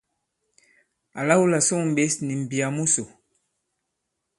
[1.19, 3.03] Àla wu là sôŋ ɓěs nì m̀mbiyà musò.